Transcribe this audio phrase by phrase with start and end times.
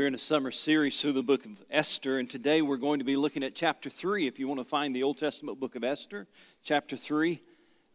[0.00, 3.04] We're in a summer series through the book of Esther, and today we're going to
[3.04, 4.26] be looking at chapter 3.
[4.26, 6.26] If you want to find the Old Testament book of Esther,
[6.64, 7.38] chapter 3,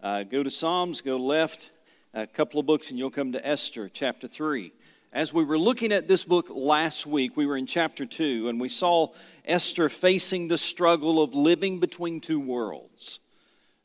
[0.04, 1.72] uh, go to Psalms, go left
[2.14, 4.72] a couple of books, and you'll come to Esther, chapter 3.
[5.14, 8.62] As we were looking at this book last week, we were in chapter 2, and
[8.62, 9.08] we saw
[9.44, 13.20] Esther facing the struggle of living between two worlds.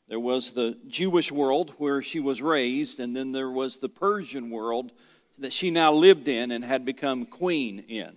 [0.07, 4.51] There was the Jewish world where she was raised, and then there was the Persian
[4.51, 4.91] world
[5.39, 8.15] that she now lived in and had become queen in.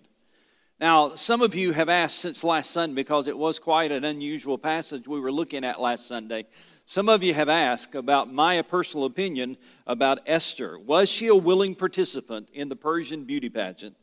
[0.80, 4.58] Now, some of you have asked since last Sunday, because it was quite an unusual
[4.58, 6.46] passage we were looking at last Sunday.
[6.86, 10.78] Some of you have asked about my personal opinion about Esther.
[10.78, 13.96] Was she a willing participant in the Persian beauty pageant,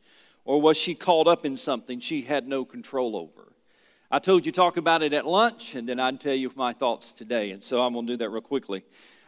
[0.45, 3.51] or was she caught up in something she had no control over?
[4.09, 7.13] I told you talk about it at lunch, and then I'd tell you my thoughts
[7.13, 8.83] today, and so I'm going to do that real quickly.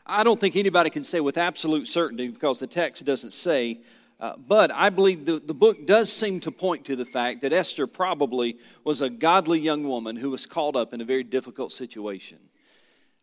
[0.05, 3.80] I don't think anybody can say with absolute certainty because the text doesn't say,
[4.20, 7.53] uh, but I believe the, the book does seem to point to the fact that
[7.53, 11.71] Esther probably was a godly young woman who was caught up in a very difficult
[11.71, 12.40] situation.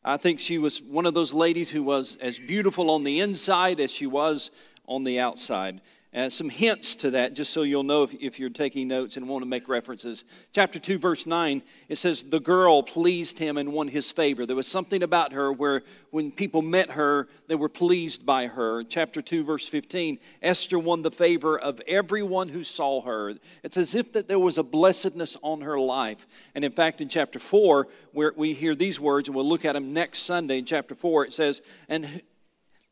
[0.03, 3.81] I think she was one of those ladies who was as beautiful on the inside
[3.81, 4.51] as she was
[4.87, 5.83] on the outside.
[6.13, 9.29] Uh, some hints to that, just so you'll know if, if you're taking notes and
[9.29, 10.25] want to make references.
[10.53, 14.45] Chapter 2, verse 9, it says, The girl pleased him and won his favor.
[14.45, 18.83] There was something about her where when people met her, they were pleased by her.
[18.83, 23.35] Chapter 2, verse 15, Esther won the favor of everyone who saw her.
[23.63, 26.27] It's as if that there was a blessedness on her life.
[26.57, 29.75] And in fact, in chapter 4, where we hear these words, and we'll look at
[29.75, 32.21] them next Sunday, in chapter 4, it says, And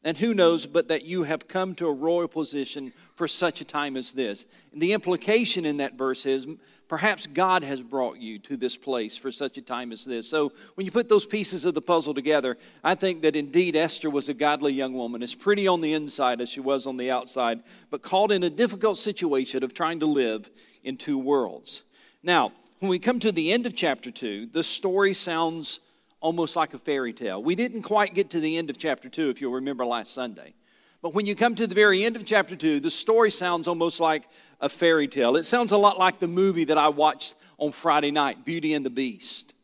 [0.04, 3.64] and who knows but that you have come to a royal position for such a
[3.64, 4.44] time as this?
[4.72, 6.46] And the implication in that verse is
[6.88, 10.28] perhaps God has brought you to this place for such a time as this.
[10.28, 14.08] So when you put those pieces of the puzzle together, I think that indeed Esther
[14.08, 17.10] was a godly young woman, as pretty on the inside as she was on the
[17.10, 17.60] outside,
[17.90, 20.50] but caught in a difficult situation of trying to live
[20.82, 21.82] in two worlds.
[22.22, 25.80] Now, when we come to the end of chapter 2, the story sounds
[26.20, 27.42] almost like a fairy tale.
[27.42, 30.54] We didn't quite get to the end of chapter 2, if you'll remember last Sunday.
[31.00, 34.00] But when you come to the very end of chapter 2, the story sounds almost
[34.00, 34.24] like
[34.60, 35.36] a fairy tale.
[35.36, 38.84] It sounds a lot like the movie that I watched on Friday night, Beauty and
[38.84, 39.54] the Beast.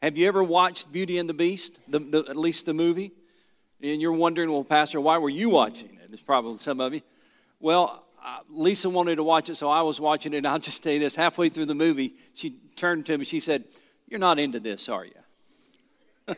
[0.00, 3.12] Have you ever watched Beauty and the Beast, the, the, at least the movie?
[3.82, 6.10] And you're wondering, well, Pastor, why were you watching it?
[6.12, 7.02] It's probably some of you.
[7.58, 10.38] Well, uh, Lisa wanted to watch it, so I was watching it.
[10.38, 13.40] And I'll just tell you this halfway through the movie, she turned to me, she
[13.40, 13.64] said,
[14.06, 15.12] You're not into this, are you?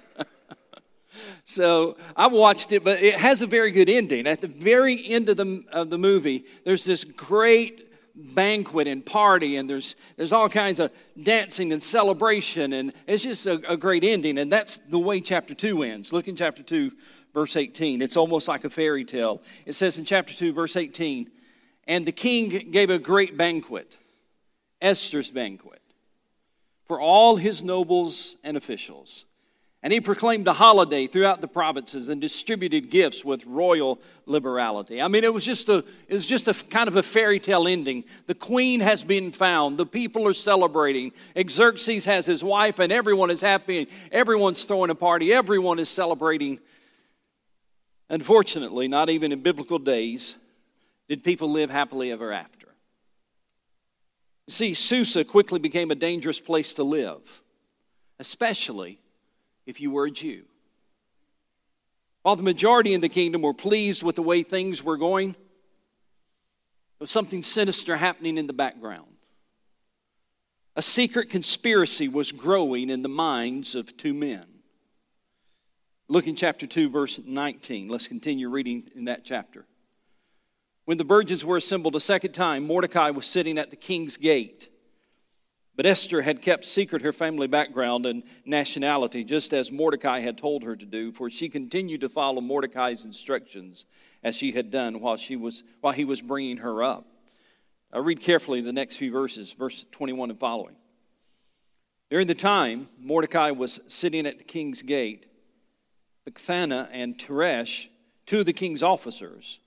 [1.44, 4.26] so I watched it, but it has a very good ending.
[4.26, 7.84] At the very end of the, of the movie, there's this great
[8.14, 13.46] banquet and party, and there's, there's all kinds of dancing and celebration, and it's just
[13.46, 14.38] a, a great ending.
[14.38, 16.12] And that's the way chapter 2 ends.
[16.12, 16.92] Look in chapter 2,
[17.32, 18.00] verse 18.
[18.00, 19.42] It's almost like a fairy tale.
[19.66, 21.30] It says in chapter 2, verse 18,
[21.86, 23.98] and the king gave a great banquet,
[24.80, 25.82] Esther's banquet,
[26.86, 29.24] for all his nobles and officials.
[29.84, 35.02] And he proclaimed a holiday throughout the provinces and distributed gifts with royal liberality.
[35.02, 37.68] I mean, it was just a, it was just a kind of a fairy tale
[37.68, 38.04] ending.
[38.26, 39.76] The queen has been found.
[39.76, 41.12] The people are celebrating.
[41.50, 43.88] Xerxes has his wife, and everyone is happy.
[44.10, 45.34] Everyone's throwing a party.
[45.34, 46.60] Everyone is celebrating.
[48.08, 50.34] Unfortunately, not even in biblical days
[51.10, 52.68] did people live happily ever after.
[54.48, 57.42] See, Susa quickly became a dangerous place to live,
[58.18, 58.98] especially
[59.66, 60.44] if you were a Jew.
[62.22, 65.38] While the majority in the kingdom were pleased with the way things were going, there
[67.00, 69.08] was something sinister happening in the background.
[70.76, 74.44] A secret conspiracy was growing in the minds of two men.
[76.08, 77.88] Look in chapter 2, verse 19.
[77.88, 79.66] Let's continue reading in that chapter.
[80.84, 84.68] When the virgins were assembled a second time, Mordecai was sitting at the king's gate.
[85.76, 90.62] But Esther had kept secret her family background and nationality, just as Mordecai had told
[90.62, 93.84] her to do, for she continued to follow Mordecai's instructions
[94.22, 97.06] as she had done while, she was, while he was bringing her up.
[97.92, 100.76] I read carefully the next few verses, verse 21 and following.
[102.08, 105.26] During the time Mordecai was sitting at the king's gate,
[106.28, 107.88] Bigthana and Teresh,
[108.26, 109.58] two of the king's officers,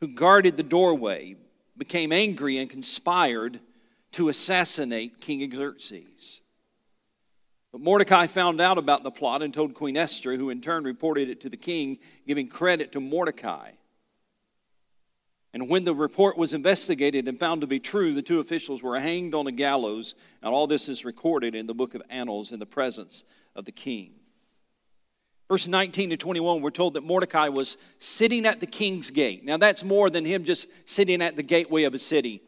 [0.00, 1.36] who guarded the doorway,
[1.76, 3.58] became angry and conspired
[4.12, 6.40] to assassinate King Xerxes.
[7.72, 11.30] But Mordecai found out about the plot and told Queen Esther, who in turn reported
[11.30, 13.70] it to the king, giving credit to Mordecai.
[15.54, 18.98] And when the report was investigated and found to be true, the two officials were
[18.98, 22.58] hanged on a gallows, and all this is recorded in the book of Annals in
[22.58, 23.24] the presence
[23.54, 24.12] of the king.
[25.48, 29.44] Verse 19 to 21, we're told that Mordecai was sitting at the king's gate.
[29.44, 32.42] Now, that's more than him just sitting at the gateway of a city.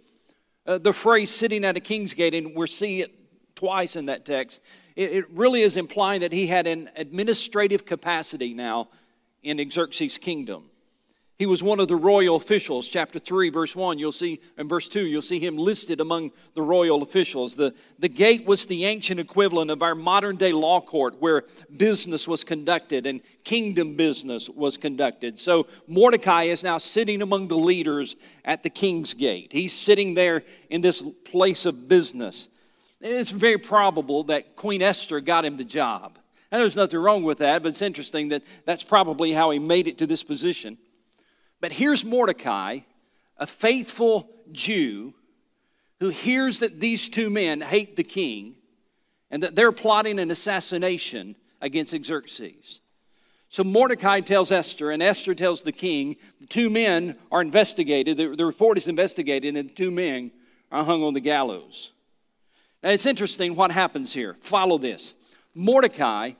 [0.66, 3.14] Uh, the phrase sitting at a king's gate, and we're seeing it
[3.54, 4.60] twice in that text,
[4.96, 8.88] it, it really is implying that he had an administrative capacity now
[9.42, 10.70] in Xerxes' kingdom.
[11.36, 12.86] He was one of the royal officials.
[12.86, 16.62] Chapter 3, verse 1, you'll see, and verse 2, you'll see him listed among the
[16.62, 17.56] royal officials.
[17.56, 21.42] The, the gate was the ancient equivalent of our modern day law court where
[21.76, 25.36] business was conducted and kingdom business was conducted.
[25.36, 28.14] So Mordecai is now sitting among the leaders
[28.44, 29.52] at the king's gate.
[29.52, 32.48] He's sitting there in this place of business.
[33.00, 36.16] It's very probable that Queen Esther got him the job.
[36.52, 39.88] And there's nothing wrong with that, but it's interesting that that's probably how he made
[39.88, 40.78] it to this position.
[41.64, 42.80] But here's Mordecai,
[43.38, 45.14] a faithful Jew,
[45.98, 48.56] who hears that these two men hate the king
[49.30, 52.80] and that they're plotting an assassination against Xerxes.
[53.48, 58.36] So Mordecai tells Esther, and Esther tells the king, the two men are investigated, the,
[58.36, 60.32] the report is investigated, and the two men
[60.70, 61.92] are hung on the gallows.
[62.82, 64.36] Now it's interesting what happens here.
[64.42, 65.14] Follow this.
[65.54, 66.32] Mordecai,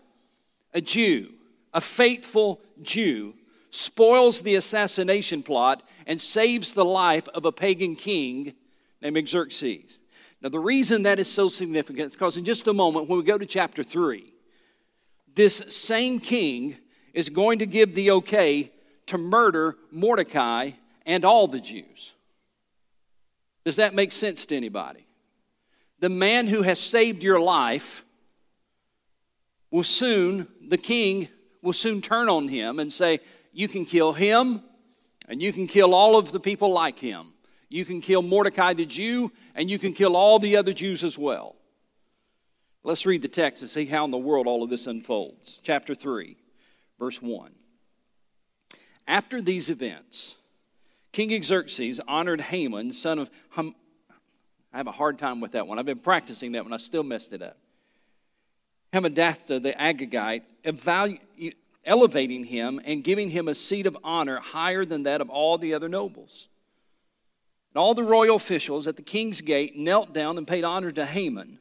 [0.75, 1.33] a Jew,
[1.73, 3.33] a faithful Jew,
[3.75, 8.55] spoils the assassination plot, and saves the life of a pagan king
[9.03, 9.99] named Xerxes.
[10.41, 13.25] Now, the reason that is so significant is because in just a moment, when we
[13.25, 14.33] go to chapter 3,
[15.35, 16.77] this same king
[17.13, 18.71] is going to give the okay
[19.07, 20.73] to murder Mordecai
[21.05, 22.13] and all the Jews.
[23.65, 25.07] Does that make sense to anybody?
[26.01, 28.05] The man who has saved your life
[29.71, 31.29] will soon, the king
[31.63, 33.21] will soon turn on him and say,
[33.55, 34.63] you can kill him,
[35.29, 37.33] and you can kill all of the people like him.
[37.71, 41.17] You can kill Mordecai the Jew, and you can kill all the other Jews as
[41.17, 41.57] well.
[42.83, 45.61] Let's read the text and see how in the world all of this unfolds.
[45.63, 46.37] Chapter 3,
[46.99, 47.53] verse 1.
[49.07, 50.37] After these events,
[51.13, 53.75] King Xerxes honored Haman, son of Hum.
[54.73, 55.79] I have a hard time with that one.
[55.79, 57.57] I've been practicing that one, I still messed it up.
[58.93, 61.21] Hammedatha the Agagite, evalu-
[61.87, 65.75] elevating him and giving him a seat of honor higher than that of all the
[65.75, 66.49] other nobles.
[67.75, 71.05] And all the royal officials at the king's gate knelt down and paid honor to
[71.05, 71.59] Haman,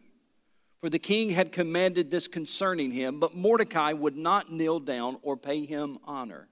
[0.80, 5.38] for the king had commanded this concerning him, but Mordecai would not kneel down or
[5.38, 6.48] pay him honor.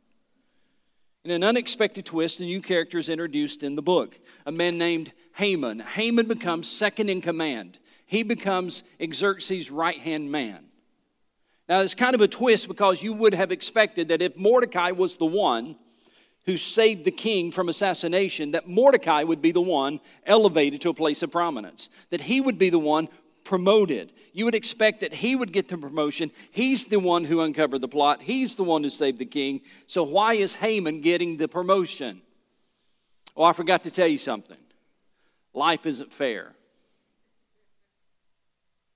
[1.24, 5.14] In an unexpected twist, a new character is introduced in the book a man named
[5.36, 5.80] Haman.
[5.80, 7.78] Haman becomes second in command,
[8.08, 8.84] he becomes
[9.14, 10.71] Xerxes' right hand man.
[11.72, 15.16] Now, it's kind of a twist because you would have expected that if Mordecai was
[15.16, 15.78] the one
[16.46, 20.94] who saved the king from assassination, that Mordecai would be the one elevated to a
[20.94, 23.08] place of prominence, that he would be the one
[23.46, 24.12] promoted.
[24.34, 26.32] You would expect that he would get the promotion.
[26.52, 29.62] He's the one who uncovered the plot, he's the one who saved the king.
[29.88, 32.22] So, why is Haman getting the promotion?
[33.38, 34.60] Oh, I forgot to tell you something.
[35.54, 36.52] Life isn't fair.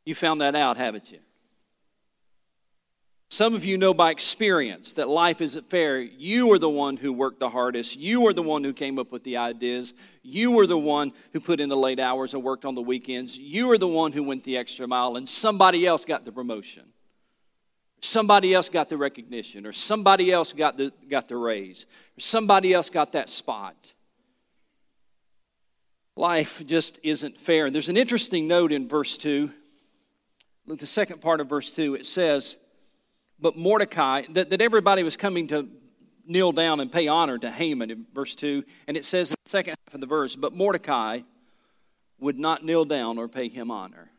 [0.03, 1.19] You found that out, haven't you?
[3.35, 5.99] Some of you know by experience that life isn't fair.
[5.99, 7.99] You are the one who worked the hardest.
[7.99, 9.93] You are the one who came up with the ideas.
[10.23, 13.37] You are the one who put in the late hours and worked on the weekends.
[13.37, 16.83] You are the one who went the extra mile, and somebody else got the promotion.
[17.99, 21.87] Somebody else got the recognition, or somebody else got the, got the raise,
[22.17, 23.75] or somebody else got that spot.
[26.15, 27.69] Life just isn't fair.
[27.69, 29.51] There's an interesting note in verse 2.
[30.67, 32.55] Look, the second part of verse 2, it says,
[33.39, 35.67] but Mordecai, that, that everybody was coming to
[36.25, 38.63] kneel down and pay honor to Haman in verse 2.
[38.87, 41.21] And it says in the second half of the verse, but Mordecai
[42.19, 44.09] would not kneel down or pay him honor.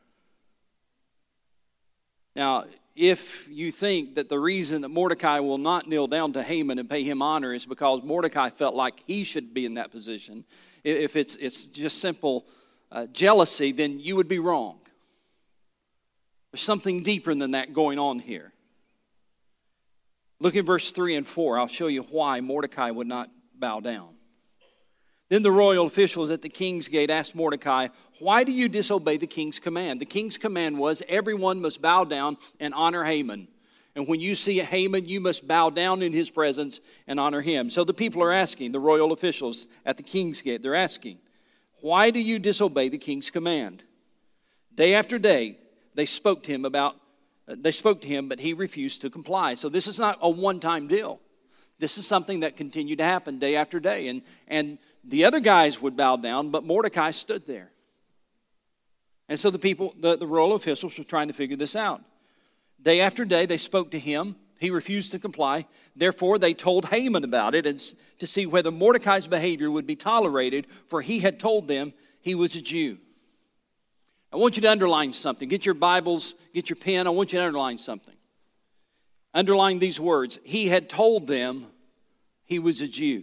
[2.34, 6.78] Now, if you think that the reason that Mordecai will not kneel down to Haman
[6.78, 10.44] and pay him honor is because Mordecai felt like he should be in that position,
[10.84, 12.46] if it's, it's just simple
[12.92, 14.78] uh, jealousy, then you would be wrong.
[16.52, 18.52] There's something deeper than that going on here.
[20.38, 21.58] Look at verse 3 and 4.
[21.58, 24.14] I'll show you why Mordecai would not bow down.
[25.28, 27.88] Then the royal officials at the king's gate asked Mordecai,
[28.20, 30.00] Why do you disobey the king's command?
[30.00, 33.48] The king's command was everyone must bow down and honor Haman.
[33.96, 37.70] And when you see Haman, you must bow down in his presence and honor him.
[37.70, 41.18] So the people are asking, the royal officials at the king's gate, they're asking,
[41.80, 43.82] Why do you disobey the king's command?
[44.74, 45.58] Day after day,
[45.94, 46.94] they spoke to him about
[47.46, 49.54] they spoke to him, but he refused to comply.
[49.54, 51.20] So this is not a one time deal.
[51.78, 54.08] This is something that continued to happen day after day.
[54.08, 57.70] And, and the other guys would bow down, but Mordecai stood there.
[59.28, 62.02] And so the people, the, the royal officials were trying to figure this out.
[62.80, 64.36] Day after day, they spoke to him.
[64.58, 65.66] He refused to comply.
[65.94, 67.78] Therefore, they told Haman about it and
[68.18, 72.56] to see whether Mordecai's behavior would be tolerated, for he had told them he was
[72.56, 72.98] a Jew.
[74.36, 75.48] I want you to underline something.
[75.48, 77.06] Get your Bibles, get your pen.
[77.06, 78.14] I want you to underline something.
[79.32, 80.38] Underline these words.
[80.44, 81.64] He had told them
[82.44, 83.22] he was a Jew.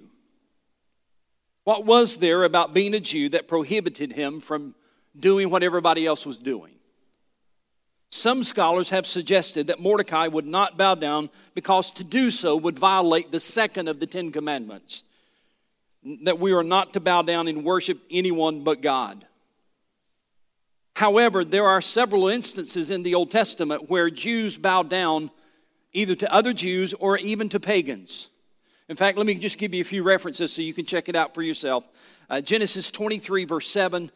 [1.66, 4.74] What was there about being a Jew that prohibited him from
[5.16, 6.74] doing what everybody else was doing?
[8.10, 12.80] Some scholars have suggested that Mordecai would not bow down because to do so would
[12.80, 15.04] violate the second of the Ten Commandments
[16.24, 19.28] that we are not to bow down and worship anyone but God.
[20.96, 25.32] However, there are several instances in the Old Testament where Jews bow down
[25.92, 28.30] either to other Jews or even to pagans.
[28.90, 31.16] In fact, let me just give you a few references so you can check it
[31.16, 31.88] out for yourself.
[32.30, 34.12] Uh, Genesis 23, verse 7,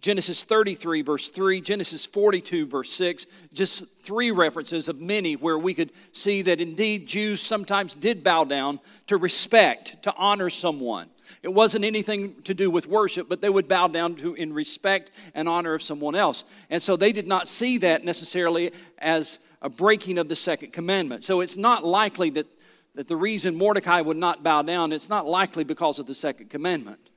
[0.00, 5.72] Genesis 33, verse 3, Genesis 42, verse 6, just three references of many where we
[5.74, 11.08] could see that indeed Jews sometimes did bow down to respect, to honor someone.
[11.46, 15.12] It wasn't anything to do with worship, but they would bow down to in respect
[15.32, 16.42] and honor of someone else.
[16.70, 21.22] And so they did not see that necessarily as a breaking of the second commandment.
[21.22, 22.48] So it's not likely that,
[22.96, 26.50] that the reason Mordecai would not bow down, it's not likely because of the second
[26.50, 27.10] commandment.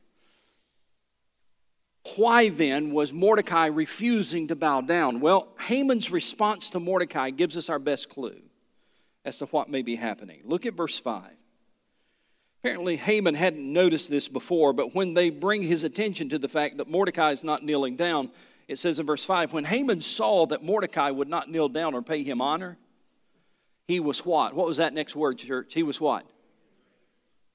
[2.16, 5.22] Why then was Mordecai refusing to bow down?
[5.22, 8.40] Well, Haman's response to Mordecai gives us our best clue
[9.26, 10.42] as to what may be happening.
[10.46, 11.39] Look at verse 5.
[12.62, 16.78] Apparently, Haman hadn't noticed this before, but when they bring his attention to the fact
[16.78, 18.32] that Mordecai is not kneeling down,
[18.68, 22.02] it says in verse 5 when Haman saw that Mordecai would not kneel down or
[22.02, 22.78] pay him honor,
[23.88, 24.54] he was what?
[24.54, 25.74] What was that next word, church?
[25.74, 26.26] He was what?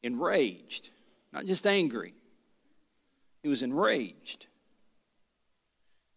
[0.02, 0.90] Enraged,
[1.32, 2.14] not just angry.
[3.42, 4.46] He was enraged.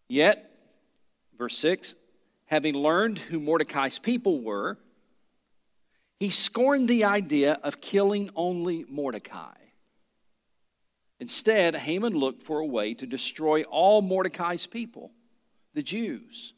[0.07, 0.49] Yet,
[1.37, 1.95] verse 6
[2.45, 4.77] having learned who Mordecai's people were,
[6.19, 9.53] he scorned the idea of killing only Mordecai.
[11.19, 15.11] Instead, Haman looked for a way to destroy all Mordecai's people,
[15.73, 16.53] the Jews,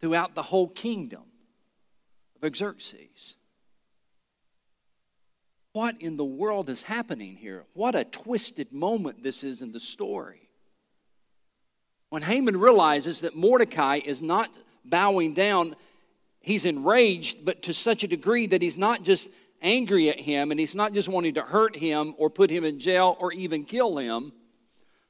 [0.00, 1.24] throughout the whole kingdom
[2.42, 3.36] of Xerxes.
[5.72, 7.64] What in the world is happening here?
[7.72, 10.48] What a twisted moment this is in the story.
[12.10, 15.74] When Haman realizes that Mordecai is not bowing down,
[16.44, 19.28] he's enraged, but to such a degree that he's not just
[19.62, 22.78] angry at him and he's not just wanting to hurt him or put him in
[22.78, 24.32] jail or even kill him,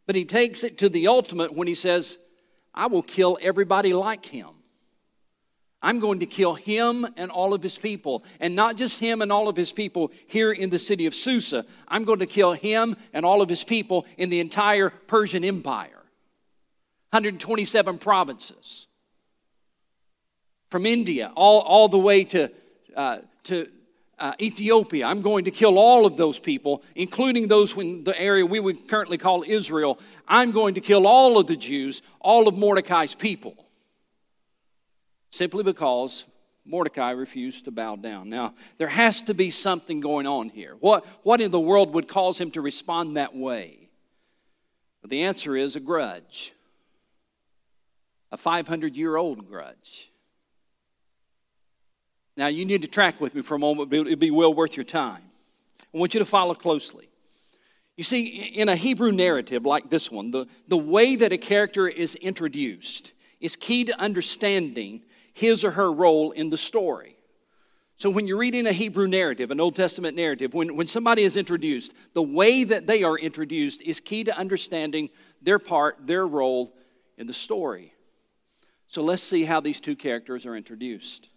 [0.06, 2.18] but he takes it to the ultimate when he says,
[2.72, 4.48] I will kill everybody like him.
[5.82, 8.24] I'm going to kill him and all of his people.
[8.40, 11.66] And not just him and all of his people here in the city of Susa.
[11.86, 15.90] I'm going to kill him and all of his people in the entire Persian Empire.
[17.10, 18.86] 127 provinces.
[20.74, 22.50] From India all, all the way to,
[22.96, 23.68] uh, to
[24.18, 25.06] uh, Ethiopia.
[25.06, 28.88] I'm going to kill all of those people, including those in the area we would
[28.88, 30.00] currently call Israel.
[30.26, 33.54] I'm going to kill all of the Jews, all of Mordecai's people
[35.30, 36.26] simply because
[36.64, 38.28] Mordecai refused to bow down.
[38.28, 40.74] Now, there has to be something going on here.
[40.80, 43.90] What, what in the world would cause him to respond that way?
[45.06, 46.52] The answer is a grudge,
[48.32, 50.10] a 500 year old grudge.
[52.36, 54.76] Now, you need to track with me for a moment, but it'll be well worth
[54.76, 55.22] your time.
[55.94, 57.08] I want you to follow closely.
[57.96, 61.86] You see, in a Hebrew narrative like this one, the, the way that a character
[61.86, 67.16] is introduced is key to understanding his or her role in the story.
[67.96, 71.36] So, when you're reading a Hebrew narrative, an Old Testament narrative, when, when somebody is
[71.36, 75.10] introduced, the way that they are introduced is key to understanding
[75.40, 76.74] their part, their role
[77.16, 77.94] in the story.
[78.88, 81.28] So, let's see how these two characters are introduced.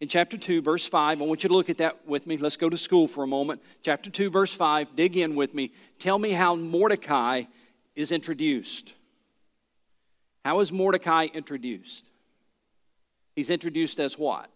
[0.00, 2.36] In chapter 2, verse 5, I want you to look at that with me.
[2.36, 3.62] Let's go to school for a moment.
[3.82, 5.72] Chapter 2, verse 5, dig in with me.
[5.98, 7.44] Tell me how Mordecai
[7.94, 8.94] is introduced.
[10.44, 12.06] How is Mordecai introduced?
[13.34, 14.50] He's introduced as what?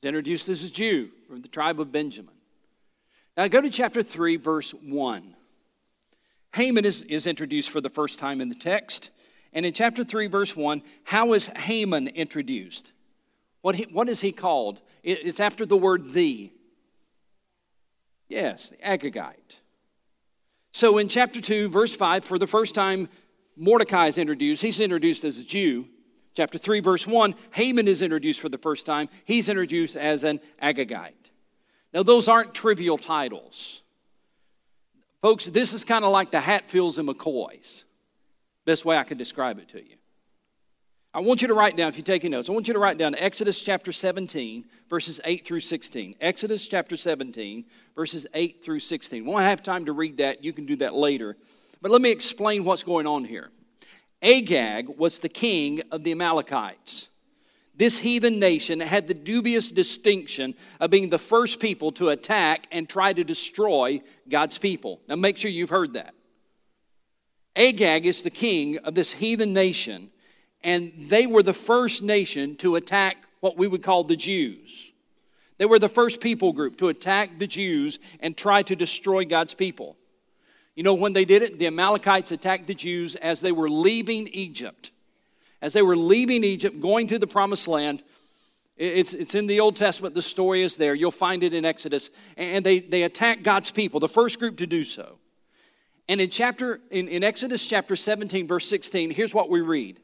[0.00, 2.34] He's introduced as a Jew from the tribe of Benjamin.
[3.36, 5.34] Now go to chapter 3, verse 1.
[6.54, 9.10] Haman is, is introduced for the first time in the text.
[9.52, 12.92] And in chapter 3, verse 1, how is Haman introduced?
[13.64, 14.82] What, he, what is he called?
[15.02, 16.52] It, it's after the word the.
[18.28, 19.56] Yes, the Agagite.
[20.70, 23.08] So in chapter 2, verse 5, for the first time,
[23.56, 24.60] Mordecai is introduced.
[24.60, 25.86] He's introduced as a Jew.
[26.34, 29.08] Chapter 3, verse 1, Haman is introduced for the first time.
[29.24, 31.30] He's introduced as an Agagite.
[31.94, 33.80] Now, those aren't trivial titles.
[35.22, 37.84] Folks, this is kind of like the Hatfields and McCoys.
[38.66, 39.96] Best way I could describe it to you.
[41.16, 42.98] I want you to write down, if you're taking notes, I want you to write
[42.98, 46.16] down Exodus chapter 17, verses 8 through 16.
[46.20, 49.24] Exodus chapter 17, verses 8 through 16.
[49.24, 50.42] We won't have time to read that.
[50.42, 51.36] You can do that later.
[51.80, 53.50] But let me explain what's going on here.
[54.22, 57.08] Agag was the king of the Amalekites.
[57.76, 62.88] This heathen nation had the dubious distinction of being the first people to attack and
[62.88, 65.00] try to destroy God's people.
[65.06, 66.12] Now, make sure you've heard that.
[67.54, 70.10] Agag is the king of this heathen nation,
[70.64, 74.92] and they were the first nation to attack what we would call the Jews.
[75.58, 79.54] They were the first people group to attack the Jews and try to destroy God's
[79.54, 79.96] people.
[80.74, 81.58] You know when they did it?
[81.58, 84.90] The Amalekites attacked the Jews as they were leaving Egypt.
[85.62, 88.02] As they were leaving Egypt, going to the promised land,
[88.76, 90.94] it's, it's in the Old Testament, the story is there.
[90.94, 92.10] You'll find it in Exodus.
[92.36, 95.18] And they, they attack God's people, the first group to do so.
[96.08, 100.00] And in chapter in, in Exodus chapter 17, verse 16, here's what we read.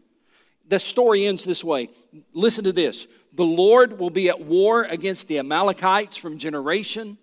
[0.71, 1.91] The story ends this way.
[2.33, 3.09] Listen to this.
[3.33, 7.19] The Lord will be at war against the Amalekites from generation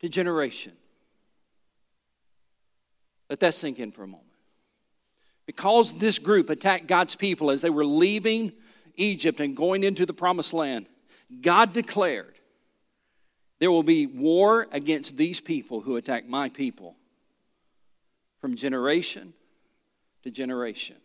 [0.00, 0.72] to generation.
[3.30, 4.26] Let that sink in for a moment.
[5.46, 8.52] Because this group attacked God's people as they were leaving
[8.96, 10.86] Egypt and going into the promised land,
[11.40, 12.34] God declared
[13.60, 16.96] there will be war against these people who attack my people
[18.42, 19.32] from generation
[20.22, 20.96] to generation.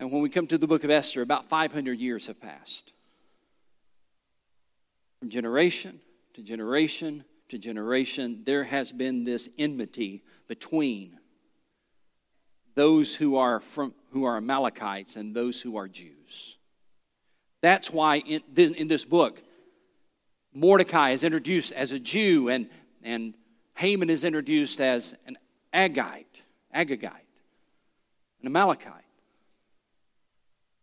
[0.00, 2.94] And when we come to the book of Esther, about 500 years have passed.
[5.20, 6.00] From generation
[6.34, 11.18] to generation to generation, there has been this enmity between
[12.76, 16.56] those who are, from, who are Amalekites and those who are Jews.
[17.60, 19.42] That's why in this, in this book,
[20.54, 22.70] Mordecai is introduced as a Jew and,
[23.02, 23.34] and
[23.74, 25.36] Haman is introduced as an
[25.74, 26.42] Agite,
[26.74, 27.10] Agagite,
[28.40, 29.09] an Amalekite.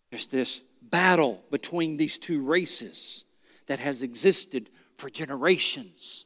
[0.09, 3.25] There's this battle between these two races
[3.67, 6.25] that has existed for generations.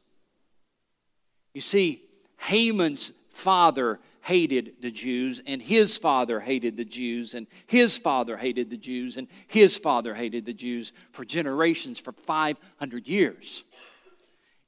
[1.54, 2.02] You see,
[2.38, 8.70] Haman's father hated the Jews, and his father hated the Jews, and his father hated
[8.70, 13.64] the Jews, and his father hated the Jews for generations, for 500 years.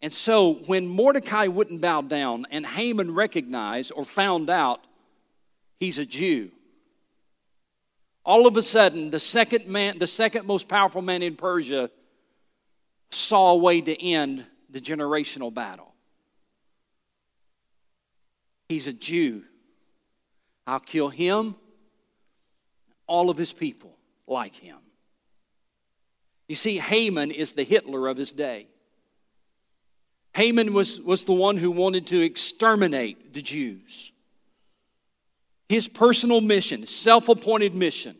[0.03, 4.81] And so when Mordecai wouldn't bow down and Haman recognized or found out
[5.81, 6.51] he's a Jew,
[8.25, 11.91] all of a sudden the second man, the second most powerful man in Persia
[13.11, 15.95] saw a way to end the generational battle.
[18.69, 19.43] He's a Jew.
[20.67, 21.55] I'll kill him,
[23.07, 24.79] all of his people like him.
[26.49, 28.69] You see, Haman is the Hitler of his day.
[30.35, 34.13] Haman was, was the one who wanted to exterminate the Jews.
[35.75, 38.15] His personal mission, self appointed mission,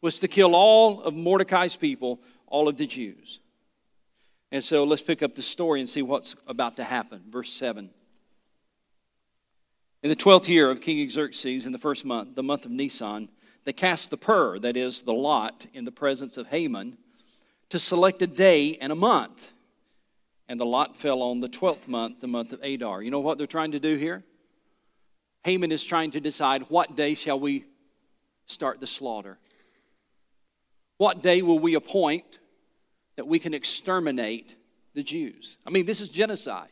[0.00, 3.40] was to kill all of Mordecai's people, all of the Jews.
[4.52, 7.24] And so let's pick up the story and see what's about to happen.
[7.28, 7.90] Verse 7.
[10.04, 13.28] In the twelfth year of King Xerxes, in the first month, the month of Nisan,
[13.64, 16.96] they cast the pur, that is, the lot, in the presence of Haman
[17.70, 19.50] to select a day and a month.
[20.48, 23.02] And the lot fell on the twelfth month, the month of Adar.
[23.02, 24.22] You know what they're trying to do here?
[25.44, 27.64] Haman is trying to decide what day shall we
[28.46, 29.38] start the slaughter?
[30.98, 32.38] What day will we appoint
[33.16, 34.56] that we can exterminate
[34.94, 35.56] the Jews?
[35.66, 36.68] I mean, this is genocide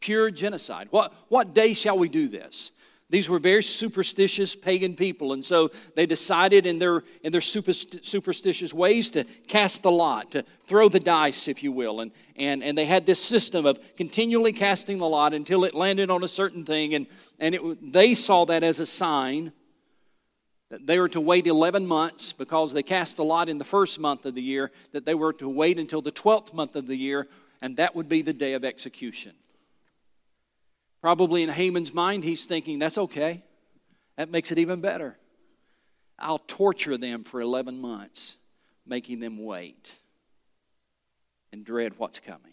[0.00, 0.88] pure genocide.
[0.90, 2.72] What, what day shall we do this?
[3.10, 8.74] These were very superstitious pagan people, and so they decided in their, in their superstitious
[8.74, 12.00] ways to cast the lot, to throw the dice, if you will.
[12.00, 16.10] And, and, and they had this system of continually casting the lot until it landed
[16.10, 17.06] on a certain thing, and,
[17.38, 19.52] and it, they saw that as a sign
[20.70, 23.98] that they were to wait 11 months because they cast the lot in the first
[23.98, 26.96] month of the year, that they were to wait until the 12th month of the
[26.96, 27.26] year,
[27.62, 29.32] and that would be the day of execution.
[31.00, 33.44] Probably in Haman's mind, he's thinking, that's okay.
[34.16, 35.16] That makes it even better.
[36.18, 38.36] I'll torture them for 11 months,
[38.84, 39.98] making them wait
[41.52, 42.52] and dread what's coming.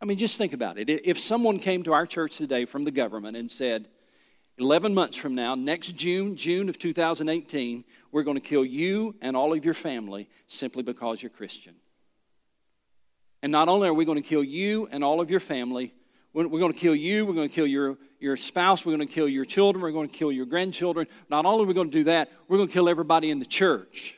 [0.00, 0.88] I mean, just think about it.
[0.88, 3.88] If someone came to our church today from the government and said,
[4.58, 9.36] 11 months from now, next June, June of 2018, we're going to kill you and
[9.36, 11.74] all of your family simply because you're Christian.
[13.42, 15.92] And not only are we going to kill you and all of your family,
[16.34, 17.24] we're going to kill you.
[17.24, 18.84] We're going to kill your, your spouse.
[18.84, 19.82] We're going to kill your children.
[19.82, 21.06] We're going to kill your grandchildren.
[21.30, 23.46] Not only are we going to do that, we're going to kill everybody in the
[23.46, 24.16] church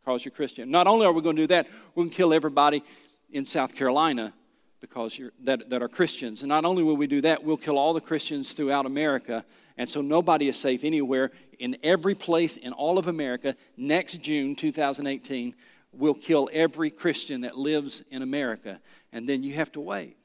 [0.00, 0.70] because you're Christian.
[0.70, 2.84] Not only are we going to do that, we're going to kill everybody
[3.30, 4.32] in South Carolina
[4.80, 6.42] because you're, that, that are Christians.
[6.42, 9.44] And not only will we do that, we'll kill all the Christians throughout America.
[9.76, 11.32] And so nobody is safe anywhere.
[11.58, 15.54] In every place in all of America, next June 2018,
[15.92, 18.80] we'll kill every Christian that lives in America.
[19.12, 20.16] And then you have to wait.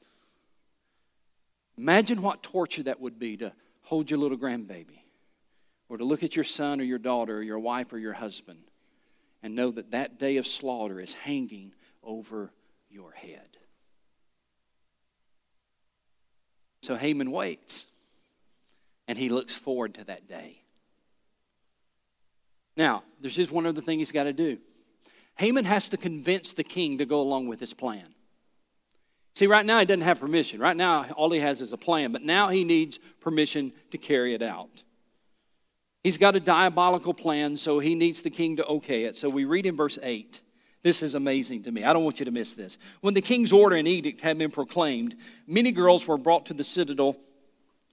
[1.78, 5.00] Imagine what torture that would be to hold your little grandbaby,
[5.88, 8.58] or to look at your son or your daughter, or your wife or your husband,
[9.42, 12.50] and know that that day of slaughter is hanging over
[12.90, 13.56] your head.
[16.82, 17.86] So Haman waits,
[19.06, 20.62] and he looks forward to that day.
[22.76, 24.58] Now, there's just one other thing he's got to do.
[25.36, 28.14] Haman has to convince the king to go along with his plan.
[29.38, 30.58] See, right now he doesn't have permission.
[30.58, 34.34] Right now, all he has is a plan, but now he needs permission to carry
[34.34, 34.82] it out.
[36.02, 39.14] He's got a diabolical plan, so he needs the king to okay it.
[39.14, 40.40] So we read in verse 8.
[40.82, 41.84] This is amazing to me.
[41.84, 42.78] I don't want you to miss this.
[43.00, 45.14] When the king's order and edict had been proclaimed,
[45.46, 47.16] many girls were brought to the citadel.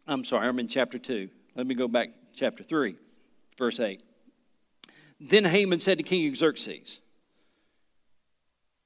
[0.08, 1.30] I'm sorry, I'm in chapter 2.
[1.54, 2.96] Let me go back chapter 3,
[3.56, 4.02] verse 8.
[5.20, 7.02] Then Haman said to King Xerxes,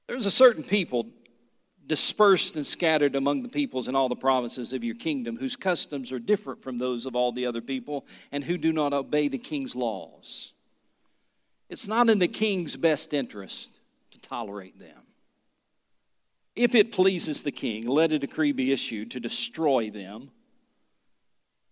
[0.08, 1.06] There's a certain people
[1.90, 6.12] dispersed and scattered among the peoples in all the provinces of your kingdom, whose customs
[6.12, 9.36] are different from those of all the other people, and who do not obey the
[9.36, 10.52] king's laws.
[11.68, 13.80] It's not in the king's best interest
[14.12, 15.02] to tolerate them.
[16.54, 20.30] If it pleases the king, let a decree be issued to destroy them.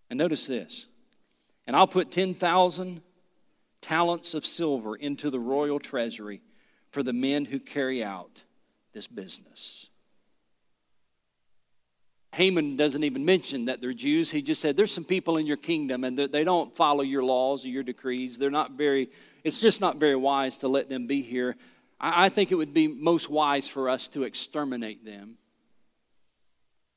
[0.09, 0.87] And notice this.
[1.65, 3.01] And I'll put 10,000
[3.79, 6.41] talents of silver into the royal treasury
[6.91, 8.43] for the men who carry out
[8.91, 9.89] this business.
[12.39, 14.31] Haman doesn't even mention that they're Jews.
[14.31, 17.65] He just said, There's some people in your kingdom and they don't follow your laws
[17.65, 18.37] or your decrees.
[18.37, 19.09] They're not very,
[19.43, 21.57] it's just not very wise to let them be here.
[21.99, 25.35] I think it would be most wise for us to exterminate them.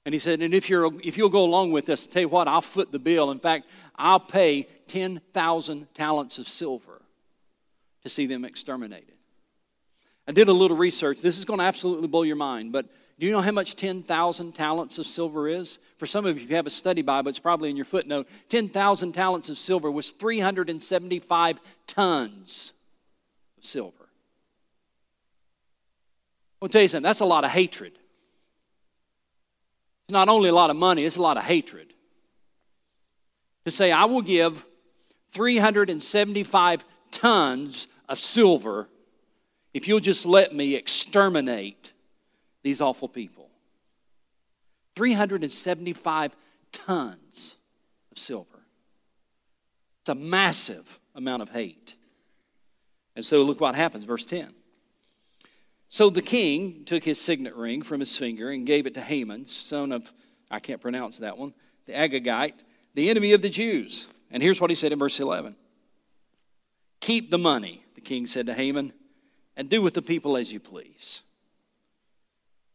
[0.05, 2.47] And he said, And if, you're, if you'll go along with this, tell you what,
[2.47, 3.33] I'll foot the bill.
[3.33, 7.03] In fact, I'll pay 10,000 talents of silver
[8.05, 9.17] to see them exterminated.
[10.29, 11.21] I did a little research.
[11.21, 12.87] This is going to absolutely blow your mind, but
[13.19, 15.79] do you know how much 10,000 talents of silver is?
[15.99, 18.29] For some of you, if you have a study Bible, it's probably in your footnote.
[18.49, 22.73] 10,000 talents of silver was 375 tons
[23.59, 24.09] of silver.
[26.61, 27.93] I'll tell you something, that's a lot of hatred.
[30.05, 31.93] It's not only a lot of money, it's a lot of hatred.
[33.65, 34.67] To say, I will give
[35.33, 38.89] 375 tons of silver
[39.73, 41.92] if you'll just let me exterminate
[42.63, 43.51] these awful people.
[44.97, 46.37] 375
[46.73, 47.57] tons
[48.11, 48.49] of silver.
[50.01, 51.97] It's a massive amount of hate.
[53.15, 54.53] And so look what happens, verse 10.
[55.89, 59.47] So the king took his signet ring from his finger and gave it to Haman,
[59.47, 60.13] son of,
[60.51, 61.53] I can't pronounce that one,
[61.87, 64.07] the Agagite, the enemy of the Jews.
[64.31, 65.55] And here's what he said in verse 11
[67.01, 68.93] Keep the money, the king said to Haman,
[69.57, 71.23] and do with the people as you please.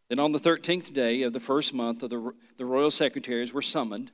[0.10, 3.62] Then on the 13th day of the first month, of the, the royal secretaries were
[3.62, 4.12] summoned.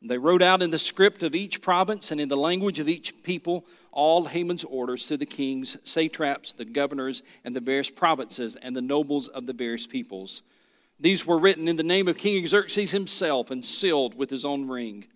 [0.00, 3.22] They wrote out in the script of each province and in the language of each
[3.22, 8.74] people all Haman's orders to the kings, satraps, the governors, and the various provinces, and
[8.74, 10.42] the nobles of the various peoples.
[10.98, 14.68] These were written in the name of King Xerxes himself and sealed with his own
[14.68, 15.06] ring.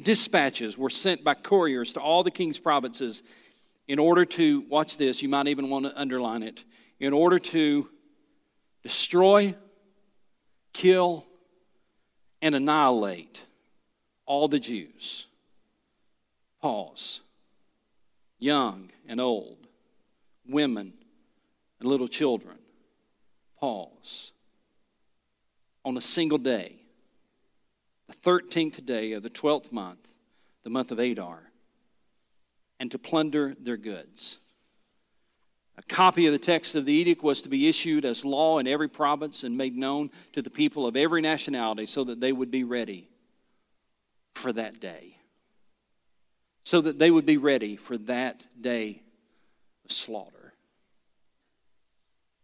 [0.00, 3.22] Dispatches were sent by couriers to all the king's provinces
[3.88, 6.64] in order to, watch this, you might even want to underline it,
[6.98, 7.88] in order to
[8.86, 9.52] destroy,
[10.72, 11.26] kill,
[12.40, 13.42] and annihilate
[14.26, 15.26] all the Jews.
[16.62, 17.20] Pause.
[18.38, 19.66] Young and old,
[20.48, 20.92] women
[21.80, 22.58] and little children.
[23.58, 24.30] Pause.
[25.84, 26.76] On a single day,
[28.06, 30.14] the 13th day of the 12th month,
[30.62, 31.50] the month of Adar,
[32.78, 34.38] and to plunder their goods.
[35.78, 38.66] A copy of the text of the edict was to be issued as law in
[38.66, 42.50] every province and made known to the people of every nationality so that they would
[42.50, 43.08] be ready
[44.34, 45.18] for that day.
[46.64, 49.02] So that they would be ready for that day
[49.84, 50.54] of slaughter.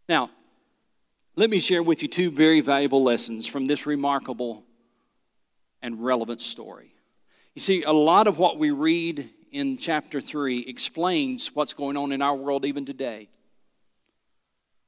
[0.07, 0.29] Now,
[1.35, 4.63] let me share with you two very valuable lessons from this remarkable
[5.81, 6.93] and relevant story.
[7.55, 12.11] You see, a lot of what we read in chapter 3 explains what's going on
[12.11, 13.29] in our world even today.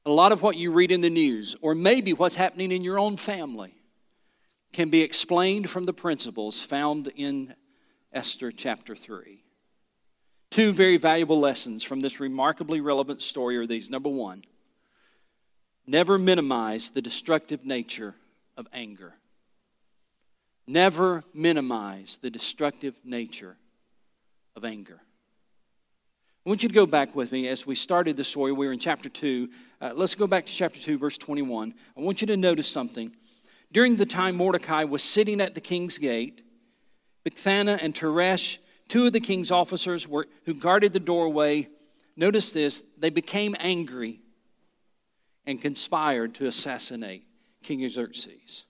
[0.06, 3.00] A lot of what you read in the news, or maybe what's happening in your
[3.00, 3.76] own family,
[4.74, 7.56] can be explained from the principles found in
[8.12, 9.44] Esther chapter 3.
[10.50, 13.90] Two very valuable lessons from this remarkably relevant story are these.
[13.90, 14.44] Number one,
[15.86, 18.16] never minimize the destructive nature
[18.58, 19.14] of anger.
[20.66, 23.58] Never minimize the destructive nature
[24.56, 25.02] of anger.
[26.46, 28.52] I want you to go back with me as we started the story.
[28.52, 29.50] We were in chapter 2.
[29.82, 31.74] Uh, let's go back to chapter 2, verse 21.
[31.98, 33.16] I want you to notice something.
[33.72, 36.44] During the time Mordecai was sitting at the king's gate,
[37.26, 41.68] Bigthana and Teresh, two of the king's officers were, who guarded the doorway,
[42.16, 44.22] notice this, they became angry
[45.48, 47.24] and conspired to assassinate
[47.64, 48.66] King Xerxes.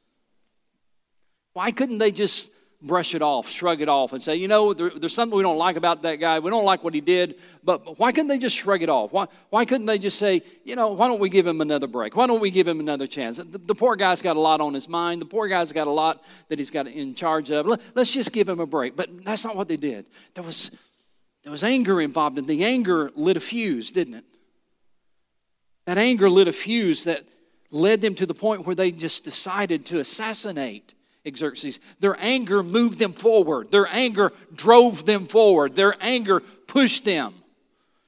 [1.53, 2.49] Why couldn't they just
[2.85, 5.57] brush it off, shrug it off, and say, you know, there, there's something we don't
[5.57, 6.39] like about that guy.
[6.39, 9.11] We don't like what he did, but why couldn't they just shrug it off?
[9.11, 12.15] Why, why couldn't they just say, you know, why don't we give him another break?
[12.15, 13.37] Why don't we give him another chance?
[13.37, 15.21] The, the poor guy's got a lot on his mind.
[15.21, 17.65] The poor guy's got a lot that he's got in charge of.
[17.65, 18.95] Let, let's just give him a break.
[18.95, 20.05] But that's not what they did.
[20.33, 20.71] There was,
[21.43, 24.25] there was anger involved, and the anger lit a fuse, didn't it?
[25.85, 27.23] That anger lit a fuse that
[27.69, 30.94] led them to the point where they just decided to assassinate
[31.33, 31.79] Xerxes.
[31.99, 33.71] Their anger moved them forward.
[33.71, 35.75] Their anger drove them forward.
[35.75, 37.33] Their anger pushed them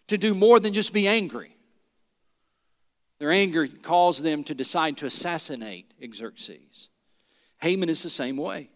[0.08, 1.56] to do more than just be angry.
[3.20, 6.90] Their anger caused them to decide to assassinate Xerxes.
[7.62, 8.70] Haman is the same way.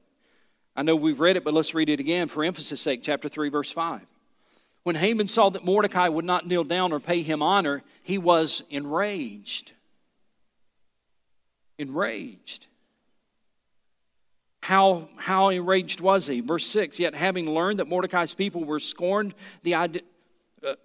[0.75, 3.03] I know we've read it, but let's read it again for emphasis' sake.
[3.03, 4.01] Chapter 3, verse 5.
[4.83, 8.63] When Haman saw that Mordecai would not kneel down or pay him honor, he was
[8.71, 9.73] enraged.
[11.77, 12.65] Enraged.
[14.61, 16.39] How, how enraged was he?
[16.39, 20.01] Verse 6 Yet having learned that Mordecai's people were scorned, the idea,
[20.65, 20.75] uh,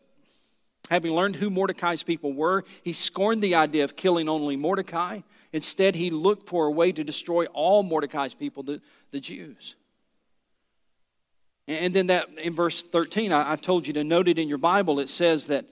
[0.90, 5.20] having learned who Mordecai's people were, he scorned the idea of killing only Mordecai.
[5.52, 9.76] Instead, he looked for a way to destroy all Mordecai's people, the, the Jews.
[11.68, 14.58] And then that in verse 13, I, I told you to note it in your
[14.58, 15.00] Bible.
[15.00, 15.66] It says that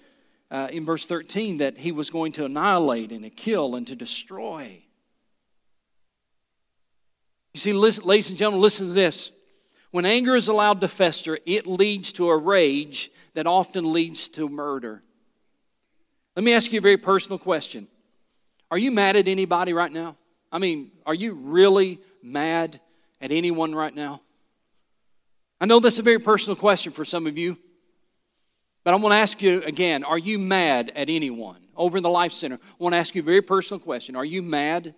[0.50, 3.96] uh, in verse 13 that he was going to annihilate and to kill and to
[3.96, 4.83] destroy.
[7.54, 9.30] You see, listen, ladies and gentlemen, listen to this.
[9.92, 14.48] When anger is allowed to fester, it leads to a rage that often leads to
[14.48, 15.02] murder.
[16.34, 17.86] Let me ask you a very personal question.
[18.72, 20.16] Are you mad at anybody right now?
[20.50, 22.80] I mean, are you really mad
[23.20, 24.20] at anyone right now?
[25.60, 27.56] I know that's a very personal question for some of you,
[28.82, 31.58] but I want to ask you again are you mad at anyone?
[31.76, 34.16] Over in the Life Center, I want to ask you a very personal question.
[34.16, 34.94] Are you mad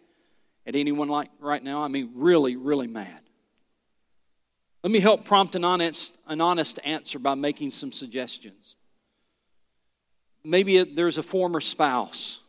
[0.67, 1.83] at anyone like right now?
[1.83, 3.21] I mean, really, really mad.
[4.83, 8.77] Let me help prompt an honest, an honest answer by making some suggestions.
[10.45, 12.41] Maybe there's a former spouse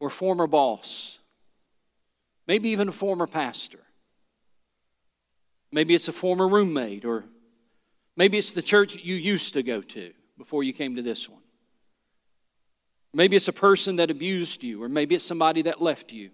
[0.00, 1.18] or former boss,
[2.46, 3.80] maybe even a former pastor.
[5.72, 7.24] Maybe it's a former roommate, or
[8.16, 11.42] maybe it's the church you used to go to before you came to this one.
[13.12, 16.30] Maybe it's a person that abused you, or maybe it's somebody that left you.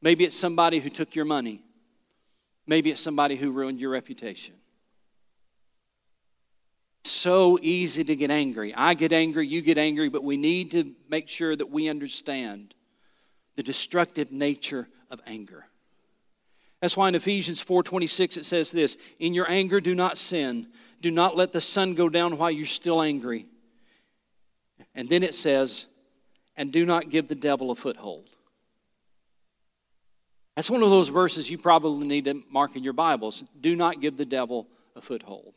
[0.00, 1.62] Maybe it's somebody who took your money.
[2.66, 4.54] Maybe it's somebody who ruined your reputation.
[7.04, 8.74] So easy to get angry.
[8.74, 12.74] I get angry, you get angry, but we need to make sure that we understand
[13.56, 15.66] the destructive nature of anger.
[16.80, 20.72] That's why in Ephesians 4:26 it says this, "In your anger do not sin.
[21.00, 23.46] Do not let the sun go down while you're still angry."
[24.94, 25.86] And then it says,
[26.56, 28.36] "And do not give the devil a foothold."
[30.58, 33.44] That's one of those verses you probably need to mark in your Bibles.
[33.60, 34.66] Do not give the devil
[34.96, 35.54] a foothold.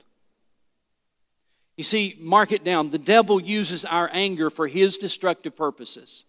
[1.76, 2.92] You see, mark it down.
[2.92, 6.24] The devil uses our anger for his destructive purposes.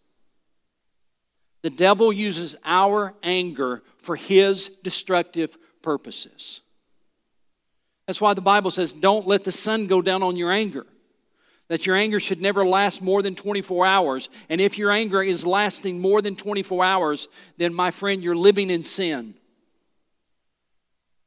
[1.61, 6.63] The devil uses our anger for his destructive purposes.
[8.07, 10.87] That's why the Bible says, don't let the sun go down on your anger
[11.69, 14.29] that your anger should never last more than 24 hours.
[14.49, 18.71] And if your anger is lasting more than 24 hours, then my friend, you're living
[18.71, 19.35] in sin.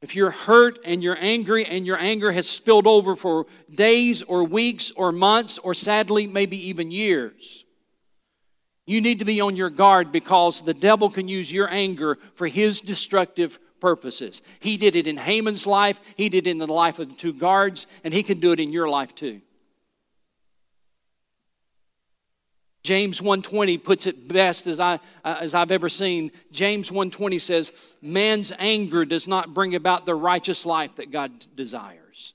[0.02, 4.44] If you're hurt and you're angry and your anger has spilled over for days or
[4.44, 7.64] weeks or months or sadly, maybe even years,
[8.86, 12.46] you need to be on your guard because the devil can use your anger for
[12.46, 14.42] his destructive purposes.
[14.60, 17.32] He did it in Haman's life, he did it in the life of the two
[17.32, 19.40] guards, and he can do it in your life too.
[22.86, 26.30] James 1:20 puts it best as I uh, as I've ever seen.
[26.52, 32.34] James 1:20 says, "Man's anger does not bring about the righteous life that God desires."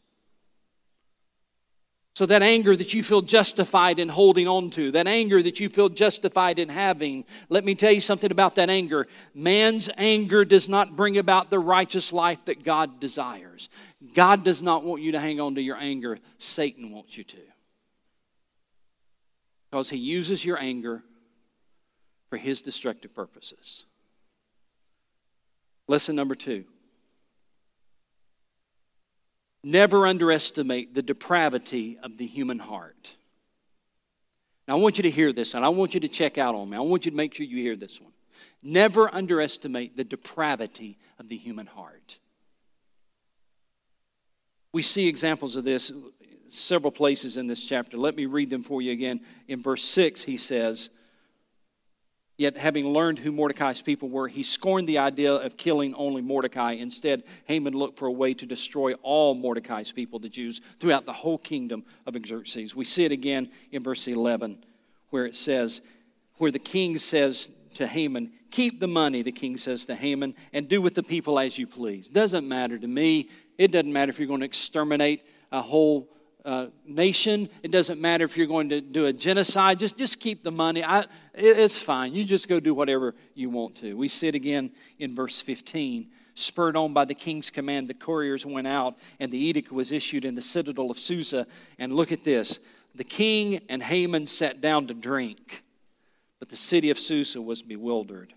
[2.15, 5.69] So that anger that you feel justified in holding on to, that anger that you
[5.69, 9.07] feel justified in having, let me tell you something about that anger.
[9.33, 13.69] Man's anger does not bring about the righteous life that God desires.
[14.13, 16.19] God does not want you to hang on to your anger.
[16.37, 17.50] Satan wants you to
[19.71, 21.01] because he uses your anger
[22.29, 23.86] for his destructive purposes.
[25.88, 26.65] Lesson number two
[29.63, 33.12] never underestimate the depravity of the human heart.
[34.67, 36.69] Now, I want you to hear this, and I want you to check out on
[36.69, 36.77] me.
[36.77, 38.12] I want you to make sure you hear this one.
[38.63, 42.17] Never underestimate the depravity of the human heart.
[44.73, 45.91] We see examples of this
[46.53, 47.97] several places in this chapter.
[47.97, 49.21] Let me read them for you again.
[49.47, 50.89] In verse 6, he says,
[52.37, 56.71] Yet, having learned who Mordecai's people were, he scorned the idea of killing only Mordecai.
[56.71, 61.13] Instead, Haman looked for a way to destroy all Mordecai's people, the Jews, throughout the
[61.13, 62.75] whole kingdom of Xerxes.
[62.75, 64.57] We see it again in verse 11,
[65.11, 65.81] where it says,
[66.37, 70.67] where the king says to Haman, Keep the money, the king says to Haman, and
[70.67, 72.09] do with the people as you please.
[72.09, 73.29] Doesn't matter to me.
[73.59, 76.09] It doesn't matter if you're going to exterminate a whole
[76.45, 77.49] uh, nation.
[77.63, 79.80] It doesn't matter if you're going to do a genocide.
[79.80, 80.84] Just, just keep the money.
[80.84, 82.13] I, it, it's fine.
[82.13, 83.93] You just go do whatever you want to.
[83.95, 86.08] We see it again in verse 15.
[86.34, 90.25] Spurred on by the king's command, the couriers went out, and the edict was issued
[90.25, 91.45] in the citadel of Susa.
[91.77, 92.60] And look at this
[92.95, 95.63] the king and Haman sat down to drink,
[96.39, 98.34] but the city of Susa was bewildered.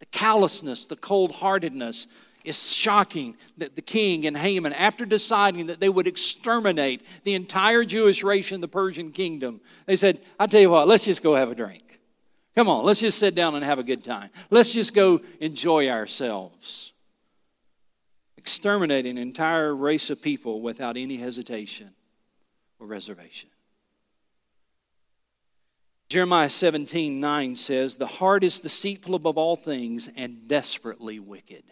[0.00, 2.06] The callousness, the cold heartedness,
[2.44, 7.84] it's shocking that the king and Haman, after deciding that they would exterminate the entire
[7.84, 11.34] Jewish race in the Persian kingdom, they said, I tell you what, let's just go
[11.34, 12.00] have a drink.
[12.54, 14.30] Come on, let's just sit down and have a good time.
[14.50, 16.92] Let's just go enjoy ourselves.
[18.36, 21.90] Exterminating an entire race of people without any hesitation
[22.78, 23.48] or reservation.
[26.10, 31.64] Jeremiah 17 9 says, The heart is deceitful above all things and desperately wicked.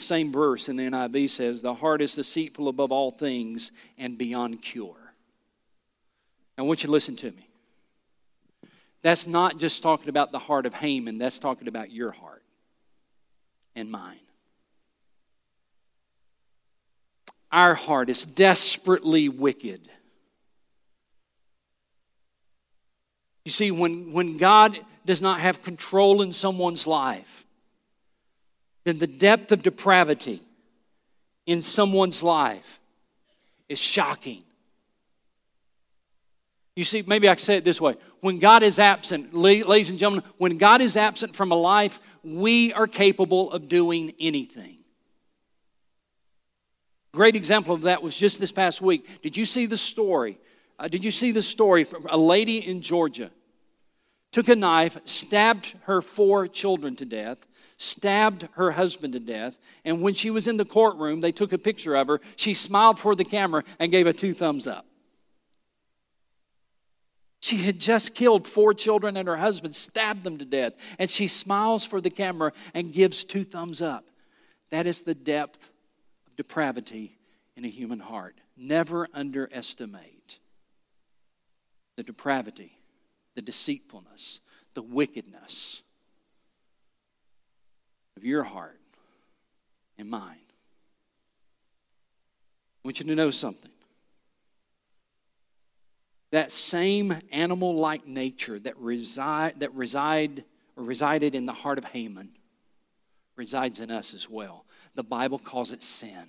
[0.00, 4.62] Same verse in the NIV says, The heart is deceitful above all things and beyond
[4.62, 4.96] cure.
[6.58, 7.48] I want you to listen to me.
[9.02, 12.42] That's not just talking about the heart of Haman, that's talking about your heart
[13.74, 14.18] and mine.
[17.50, 19.88] Our heart is desperately wicked.
[23.44, 27.46] You see, when, when God does not have control in someone's life,
[28.84, 30.42] then the depth of depravity
[31.46, 32.80] in someone's life
[33.68, 34.42] is shocking.
[36.76, 37.96] You see, maybe I can say it this way.
[38.20, 42.72] When God is absent, ladies and gentlemen, when God is absent from a life, we
[42.72, 44.78] are capable of doing anything.
[47.12, 49.20] Great example of that was just this past week.
[49.22, 50.38] Did you see the story?
[50.78, 53.30] Uh, did you see the story from a lady in Georgia
[54.32, 57.46] took a knife, stabbed her four children to death,
[57.80, 59.58] stabbed her husband to death.
[59.86, 62.20] And when she was in the courtroom, they took a picture of her.
[62.36, 64.84] She smiled for the camera and gave a two thumbs up.
[67.40, 70.74] She had just killed four children and her husband, stabbed them to death.
[70.98, 74.04] And she smiles for the camera and gives two thumbs up.
[74.70, 75.70] That is the depth
[76.26, 77.16] of depravity
[77.56, 78.36] in a human heart.
[78.58, 80.38] Never underestimate
[81.96, 82.76] the depravity,
[83.36, 84.40] the deceitfulness,
[84.74, 85.82] the wickedness
[88.20, 88.78] of your heart
[89.96, 90.36] and mine.
[92.76, 93.70] I want you to know something.
[96.30, 100.44] That same animal like nature that, reside, that reside,
[100.76, 102.28] or resided in the heart of Haman
[103.36, 104.66] resides in us as well.
[104.96, 106.28] The Bible calls it sin,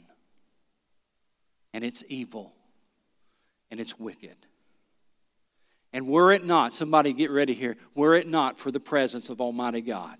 [1.73, 2.54] and it's evil,
[3.69, 4.38] and it's wicked.
[5.91, 9.41] And were it not, somebody get ready here, were it not for the presence of
[9.41, 10.17] Almighty God,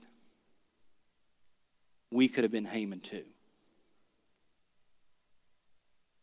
[2.12, 3.24] we could have been Haman too.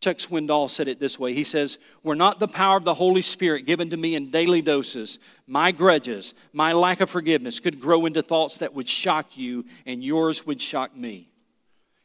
[0.00, 1.34] Chuck Swindoll said it this way.
[1.34, 4.62] He says, Were not the power of the Holy Spirit given to me in daily
[4.62, 9.64] doses, my grudges, my lack of forgiveness could grow into thoughts that would shock you,
[9.86, 11.28] and yours would shock me.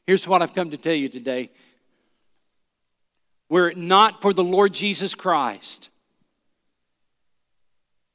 [0.07, 1.51] Here's what I've come to tell you today.
[3.47, 5.89] Were it not for the Lord Jesus Christ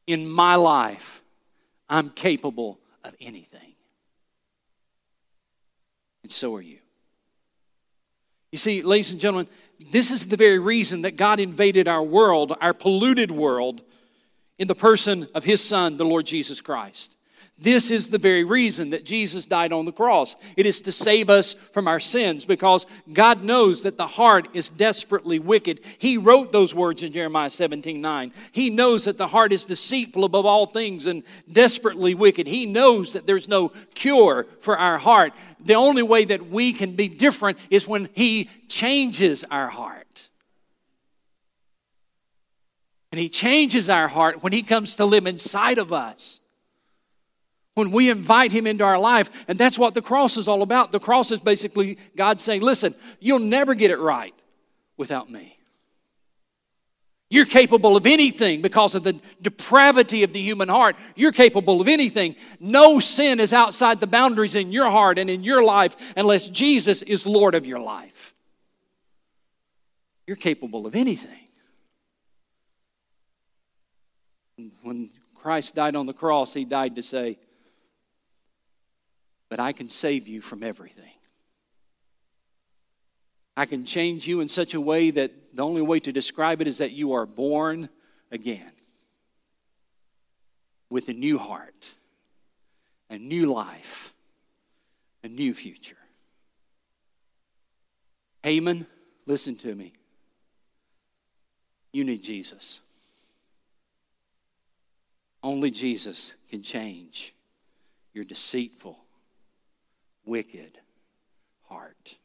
[0.08, 1.22] in my life,
[1.88, 3.67] I'm capable of anything
[6.28, 6.76] and so are you.
[8.52, 9.48] You see, ladies and gentlemen,
[9.90, 13.80] this is the very reason that God invaded our world, our polluted world,
[14.58, 17.16] in the person of His Son, the Lord Jesus Christ.
[17.60, 20.36] This is the very reason that Jesus died on the cross.
[20.56, 24.70] It is to save us from our sins because God knows that the heart is
[24.70, 25.80] desperately wicked.
[25.98, 28.32] He wrote those words in Jeremiah 17 9.
[28.52, 32.46] He knows that the heart is deceitful above all things and desperately wicked.
[32.46, 35.32] He knows that there's no cure for our heart.
[35.58, 40.28] The only way that we can be different is when He changes our heart.
[43.10, 46.38] And He changes our heart when He comes to live inside of us
[47.78, 49.30] when we invite him into our life.
[49.46, 50.90] And that's what the cross is all about.
[50.90, 54.34] The cross is basically God saying, listen, you'll never get it right
[54.96, 55.56] without me.
[57.30, 60.96] You're capable of anything because of the depravity of the human heart.
[61.14, 62.36] You're capable of anything.
[62.58, 67.02] No sin is outside the boundaries in your heart and in your life unless Jesus
[67.02, 68.34] is Lord of your life.
[70.26, 71.48] You're capable of anything.
[74.82, 77.38] When Christ died on the cross, he died to say,
[79.48, 81.12] But I can save you from everything.
[83.56, 86.66] I can change you in such a way that the only way to describe it
[86.66, 87.88] is that you are born
[88.30, 88.70] again
[90.90, 91.94] with a new heart,
[93.10, 94.14] a new life,
[95.24, 95.96] a new future.
[98.42, 98.86] Haman,
[99.26, 99.92] listen to me.
[101.92, 102.80] You need Jesus.
[105.42, 107.34] Only Jesus can change
[108.12, 108.98] your deceitful,
[110.28, 110.78] wicked
[111.68, 112.16] heart.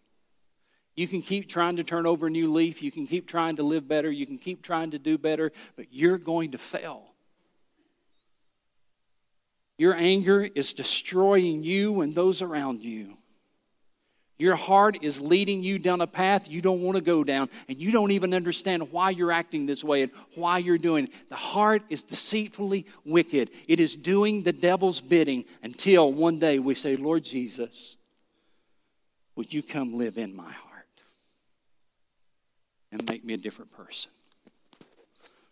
[0.95, 2.83] You can keep trying to turn over a new leaf.
[2.83, 4.11] You can keep trying to live better.
[4.11, 7.05] You can keep trying to do better, but you're going to fail.
[9.77, 13.17] Your anger is destroying you and those around you.
[14.39, 17.79] Your heart is leading you down a path you don't want to go down, and
[17.79, 21.29] you don't even understand why you're acting this way and why you're doing it.
[21.29, 23.51] The heart is deceitfully wicked.
[23.67, 27.95] It is doing the devil's bidding until one day we say, Lord Jesus,
[29.35, 30.73] would you come live in my heart?
[32.93, 34.11] and make me a different person.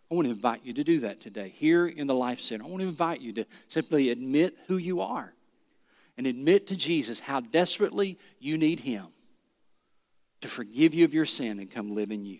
[0.09, 2.63] I want to invite you to do that today here in the Life Center.
[2.63, 5.33] I want to invite you to simply admit who you are
[6.17, 9.07] and admit to Jesus how desperately you need Him
[10.41, 12.39] to forgive you of your sin and come live in you.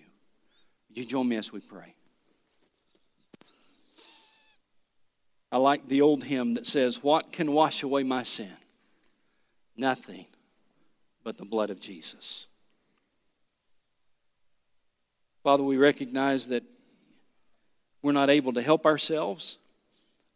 [0.90, 1.96] Would you join me as we pray?
[5.52, 8.54] I like the old hymn that says, What can wash away my sin?
[9.76, 10.26] Nothing
[11.24, 12.48] but the blood of Jesus.
[15.44, 16.64] Father, we recognize that
[18.02, 19.58] we're not able to help ourselves,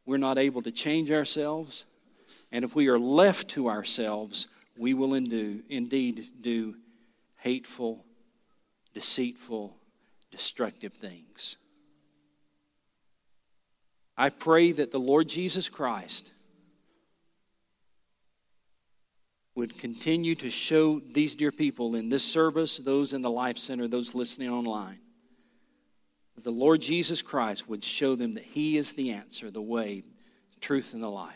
[0.06, 1.86] we're not able to change ourselves,
[2.52, 4.48] and if we are left to ourselves,
[4.78, 6.76] we will indeed do
[7.38, 8.06] hateful,
[8.94, 9.76] deceitful,
[10.32, 11.58] destructive things.
[14.18, 16.32] I pray that the Lord Jesus Christ
[19.56, 23.88] would continue to show these dear people in this service, those in the Life Center,
[23.88, 25.00] those listening online,
[26.36, 30.04] that the Lord Jesus Christ would show them that He is the answer, the way,
[30.54, 31.36] the truth, and the life.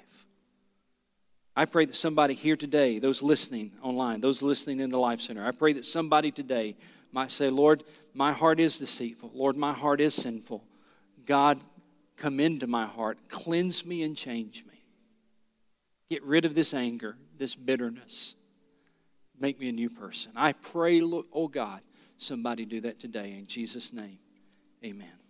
[1.59, 5.45] I pray that somebody here today, those listening online, those listening in the Life Center,
[5.45, 6.77] I pray that somebody today
[7.11, 7.83] might say, Lord,
[8.13, 9.31] my heart is deceitful.
[9.33, 10.63] Lord, my heart is sinful.
[11.25, 11.61] God,
[12.15, 14.85] come into my heart, cleanse me and change me.
[16.09, 18.35] Get rid of this anger, this bitterness.
[19.37, 20.31] Make me a new person.
[20.37, 21.81] I pray, oh God,
[22.15, 23.35] somebody do that today.
[23.37, 24.19] In Jesus' name,
[24.81, 25.11] amen.